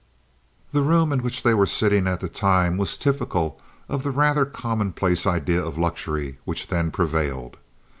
The 0.71 0.81
room 0.81 1.13
in 1.13 1.21
which 1.21 1.43
they 1.43 1.53
were 1.53 1.67
sitting 1.67 2.07
at 2.07 2.21
the 2.21 2.27
time 2.27 2.77
was 2.77 2.97
typical 2.97 3.61
of 3.87 4.01
the 4.01 4.09
rather 4.09 4.45
commonplace 4.47 5.27
idea 5.27 5.63
of 5.63 5.77
luxury 5.77 6.39
which 6.43 6.69
then 6.69 6.89
prevailed. 6.89 7.55